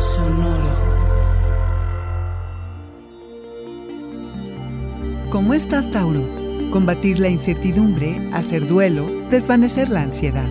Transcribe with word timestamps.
Sonoro. 0.00 0.70
¿Cómo 5.30 5.52
estás, 5.52 5.90
Tauro? 5.90 6.26
Combatir 6.72 7.18
la 7.18 7.28
incertidumbre, 7.28 8.30
hacer 8.32 8.66
duelo, 8.66 9.06
desvanecer 9.30 9.90
la 9.90 10.02
ansiedad. 10.02 10.48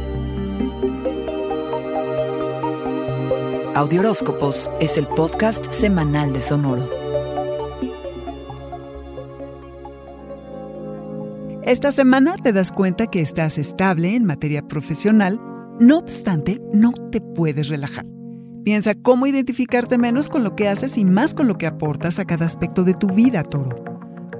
Audioróscopos 3.76 4.70
es 4.80 4.98
el 5.00 5.08
podcast 5.08 5.72
semanal 5.72 6.32
de 6.32 6.42
Sonoro. 6.44 6.88
Esta 11.64 11.92
semana 11.92 12.36
te 12.38 12.54
das 12.54 12.72
cuenta 12.72 13.08
que 13.08 13.22
estás 13.22 13.58
estable 13.58 14.16
en 14.16 14.26
materia 14.26 14.68
profesional, 14.68 15.40
no 15.80 15.98
obstante, 15.98 16.62
no 16.72 16.92
te 17.12 17.20
puedes 17.22 17.70
relajar. 17.70 18.06
Piensa 18.64 18.94
cómo 18.94 19.26
identificarte 19.26 19.98
menos 19.98 20.30
con 20.30 20.44
lo 20.44 20.56
que 20.56 20.68
haces 20.68 20.98
y 20.98 21.06
más 21.06 21.34
con 21.34 21.48
lo 21.48 21.58
que 21.58 21.66
aportas 21.66 22.20
a 22.20 22.26
cada 22.26 22.46
aspecto 22.46 22.84
de 22.84 22.94
tu 22.94 23.08
vida, 23.08 23.44
toro. 23.44 23.84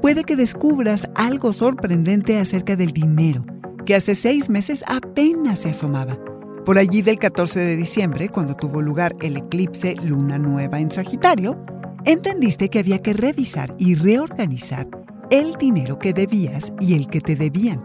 Puede 0.02 0.24
que 0.24 0.36
descubras 0.36 1.10
algo 1.16 1.54
sorprendente 1.54 2.38
acerca 2.38 2.76
del 2.76 2.92
dinero, 2.92 3.46
que 3.86 3.96
hace 3.96 4.16
seis 4.16 4.50
meses 4.50 4.84
apenas 4.88 5.60
se 5.60 5.70
asomaba. 5.70 6.18
Por 6.66 6.78
allí 6.78 7.02
del 7.02 7.18
14 7.18 7.60
de 7.60 7.76
diciembre, 7.78 8.30
cuando 8.30 8.56
tuvo 8.56 8.82
lugar 8.82 9.16
el 9.22 9.38
eclipse 9.38 9.96
luna 10.04 10.38
nueva 10.38 10.80
en 10.80 10.92
Sagitario, 10.92 11.58
entendiste 12.06 12.70
que 12.70 12.80
había 12.80 13.00
que 13.00 13.14
revisar 13.14 13.74
y 13.78 13.96
reorganizar 13.96 14.88
el 15.32 15.54
dinero 15.54 15.98
que 15.98 16.14
debías 16.14 16.74
y 16.80 16.96
el 16.96 17.08
que 17.08 17.22
te 17.22 17.36
debían. 17.36 17.84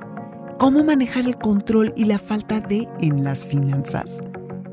Cómo 0.58 0.84
manejar 0.84 1.27
el 1.27 1.36
control 1.36 1.92
y 1.96 2.05
la 2.05 2.18
falta 2.18 2.60
de 2.60 2.88
en 3.00 3.22
las 3.22 3.44
finanzas. 3.44 4.22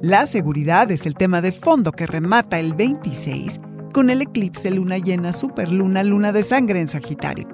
La 0.04 0.26
seguridad 0.26 0.90
es 0.90 1.06
el 1.06 1.14
tema 1.14 1.42
de 1.42 1.52
fondo 1.52 1.92
que 1.92 2.08
remata 2.08 2.60
el 2.60 2.74
26 2.74 3.62
con 3.94 4.10
el 4.10 4.24
eclipse 4.24 4.72
luna 4.72 4.98
llena, 4.98 5.32
superluna, 5.32 6.02
luna 6.02 6.32
de 6.32 6.42
sangre 6.42 6.82
en 6.82 6.88
Sagitario. 6.88 7.48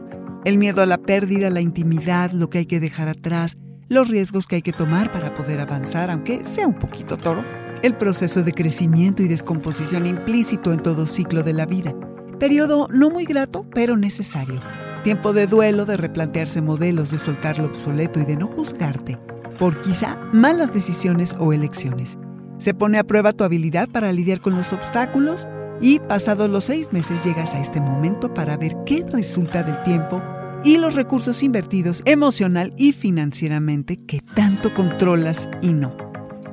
El 0.46 0.58
miedo 0.58 0.82
a 0.82 0.86
la 0.86 0.98
pérdida, 0.98 1.50
la 1.50 1.60
intimidad, 1.60 2.32
lo 2.32 2.50
que 2.50 2.60
hay 2.60 2.66
que 2.66 2.80
dejar 2.80 3.10
atrás, 3.10 3.58
los 3.90 4.08
riesgos 4.08 4.48
que 4.48 4.56
hay 4.56 4.62
que 4.62 4.72
tomar 4.72 5.12
para 5.12 5.34
poder 5.34 5.60
avanzar, 5.60 6.10
aunque 6.10 6.46
sea 6.46 6.68
un 6.68 6.80
poquito 6.80 7.18
toro. 7.18 7.44
El 7.82 7.98
proceso 7.98 8.42
de 8.44 8.54
crecimiento 8.54 9.24
y 9.24 9.28
descomposición 9.28 10.06
implícito 10.06 10.72
en 10.72 10.82
todo 10.82 11.06
ciclo 11.06 11.44
de 11.44 11.52
la 11.52 11.66
vida. 11.66 11.94
Periodo 12.40 12.88
no 12.90 13.10
muy 13.10 13.26
grato, 13.26 13.66
pero 13.74 13.98
necesario. 13.98 14.62
Tiempo 15.04 15.34
de 15.34 15.48
duelo, 15.48 15.84
de 15.84 15.98
replantearse 15.98 16.62
modelos, 16.62 17.12
de 17.12 17.18
soltar 17.18 17.60
lo 17.60 17.66
obsoleto 17.66 18.22
y 18.22 18.26
de 18.26 18.38
no 18.38 18.48
juzgarte 18.48 19.20
por 19.60 19.82
quizá 19.82 20.18
malas 20.32 20.74
decisiones 20.74 21.36
o 21.40 21.52
elecciones. 21.52 22.18
Se 22.58 22.74
pone 22.74 22.98
a 22.98 23.04
prueba 23.04 23.34
tu 23.34 23.44
habilidad 23.44 23.88
para 23.90 24.12
lidiar 24.12 24.42
con 24.42 24.56
los 24.56 24.74
obstáculos 24.74 25.48
y 25.80 26.00
pasados 26.00 26.50
los 26.50 26.66
seis 26.66 26.92
meses 26.92 27.24
llegas 27.24 27.54
a 27.54 27.60
este 27.60 27.80
momento 27.80 28.34
para 28.34 28.58
ver 28.58 28.76
qué 28.86 29.06
resulta 29.08 29.64
del 29.64 29.82
tiempo 29.84 30.22
y 30.64 30.78
los 30.78 30.96
recursos 30.96 31.44
invertidos 31.44 32.02
emocional 32.06 32.74
y 32.78 32.94
financieramente 32.94 33.98
que 33.98 34.22
tanto 34.22 34.74
controlas 34.74 35.50
y 35.62 35.74
no. 35.74 35.96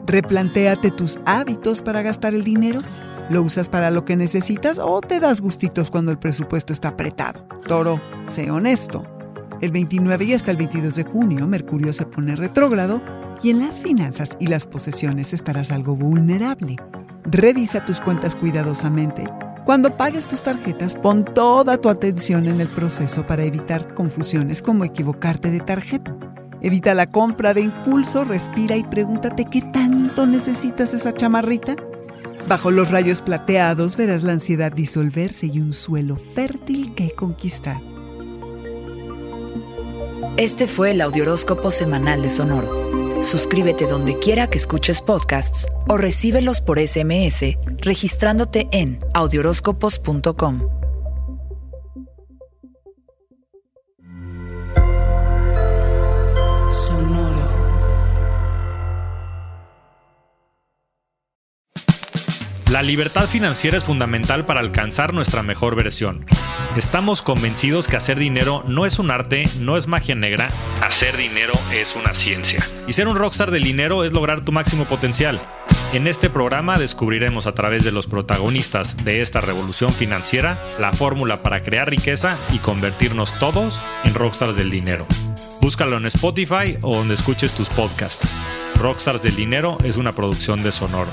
Replantéate 0.06 0.90
tus 0.90 1.18
hábitos 1.24 1.80
para 1.80 2.02
gastar 2.02 2.34
el 2.34 2.44
dinero. 2.44 2.80
¿Lo 3.30 3.42
usas 3.42 3.70
para 3.70 3.90
lo 3.90 4.04
que 4.04 4.16
necesitas 4.16 4.78
o 4.78 5.00
te 5.00 5.18
das 5.18 5.40
gustitos 5.40 5.90
cuando 5.90 6.10
el 6.10 6.18
presupuesto 6.18 6.74
está 6.74 6.88
apretado? 6.88 7.46
Toro, 7.66 7.98
sé 8.26 8.50
honesto. 8.50 9.13
El 9.64 9.72
29 9.72 10.26
y 10.26 10.34
hasta 10.34 10.50
el 10.50 10.58
22 10.58 10.94
de 10.94 11.04
junio, 11.04 11.46
Mercurio 11.46 11.94
se 11.94 12.04
pone 12.04 12.36
retrógrado 12.36 13.00
y 13.42 13.48
en 13.48 13.60
las 13.60 13.80
finanzas 13.80 14.36
y 14.38 14.48
las 14.48 14.66
posesiones 14.66 15.32
estarás 15.32 15.72
algo 15.72 15.96
vulnerable. 15.96 16.76
Revisa 17.24 17.82
tus 17.86 17.98
cuentas 17.98 18.34
cuidadosamente. 18.34 19.24
Cuando 19.64 19.96
pagues 19.96 20.26
tus 20.26 20.42
tarjetas, 20.42 20.94
pon 20.94 21.24
toda 21.24 21.78
tu 21.78 21.88
atención 21.88 22.44
en 22.44 22.60
el 22.60 22.68
proceso 22.68 23.26
para 23.26 23.44
evitar 23.44 23.94
confusiones 23.94 24.60
como 24.60 24.84
equivocarte 24.84 25.50
de 25.50 25.60
tarjeta. 25.60 26.14
Evita 26.60 26.92
la 26.92 27.10
compra 27.10 27.54
de 27.54 27.62
impulso, 27.62 28.22
respira 28.24 28.76
y 28.76 28.84
pregúntate 28.84 29.46
qué 29.46 29.62
tanto 29.62 30.26
necesitas 30.26 30.92
esa 30.92 31.12
chamarrita. 31.12 31.74
Bajo 32.46 32.70
los 32.70 32.90
rayos 32.90 33.22
plateados 33.22 33.96
verás 33.96 34.24
la 34.24 34.34
ansiedad 34.34 34.72
disolverse 34.72 35.46
y 35.46 35.58
un 35.60 35.72
suelo 35.72 36.16
fértil 36.16 36.94
que 36.94 37.12
conquistar. 37.12 37.93
Este 40.36 40.66
fue 40.66 40.90
el 40.90 41.00
Audioróscopo 41.00 41.70
semanal 41.70 42.22
de 42.22 42.28
Sonoro. 42.28 43.22
Suscríbete 43.22 43.86
donde 43.86 44.18
quiera 44.18 44.50
que 44.50 44.58
escuches 44.58 45.00
podcasts 45.00 45.68
o 45.86 45.96
recíbelos 45.96 46.60
por 46.60 46.80
SMS 46.80 47.56
registrándote 47.78 48.66
en 48.72 48.98
audioróscopos.com. 49.14 50.73
La 62.70 62.82
libertad 62.82 63.28
financiera 63.28 63.76
es 63.76 63.84
fundamental 63.84 64.46
para 64.46 64.60
alcanzar 64.60 65.12
nuestra 65.12 65.42
mejor 65.42 65.76
versión. 65.76 66.24
Estamos 66.76 67.20
convencidos 67.20 67.86
que 67.86 67.96
hacer 67.96 68.18
dinero 68.18 68.64
no 68.66 68.86
es 68.86 68.98
un 68.98 69.10
arte, 69.10 69.44
no 69.60 69.76
es 69.76 69.86
magia 69.86 70.14
negra, 70.14 70.48
hacer 70.80 71.16
dinero 71.16 71.52
es 71.72 71.94
una 71.94 72.14
ciencia. 72.14 72.64
Y 72.88 72.94
ser 72.94 73.06
un 73.06 73.16
rockstar 73.16 73.50
del 73.50 73.62
dinero 73.62 74.02
es 74.02 74.12
lograr 74.12 74.44
tu 74.46 74.50
máximo 74.50 74.86
potencial. 74.86 75.42
En 75.92 76.06
este 76.06 76.30
programa 76.30 76.78
descubriremos 76.78 77.46
a 77.46 77.52
través 77.52 77.84
de 77.84 77.92
los 77.92 78.06
protagonistas 78.06 78.96
de 79.04 79.20
esta 79.20 79.42
revolución 79.42 79.92
financiera 79.92 80.58
la 80.80 80.92
fórmula 80.92 81.42
para 81.42 81.60
crear 81.60 81.90
riqueza 81.90 82.38
y 82.50 82.58
convertirnos 82.58 83.38
todos 83.38 83.78
en 84.04 84.14
rockstars 84.14 84.56
del 84.56 84.70
dinero. 84.70 85.06
Búscalo 85.60 85.98
en 85.98 86.06
Spotify 86.06 86.78
o 86.80 86.96
donde 86.96 87.14
escuches 87.14 87.54
tus 87.54 87.68
podcasts. 87.68 88.28
Rockstars 88.76 89.22
del 89.22 89.36
Dinero 89.36 89.78
es 89.84 89.96
una 89.96 90.12
producción 90.12 90.62
de 90.62 90.72
Sonoro. 90.72 91.12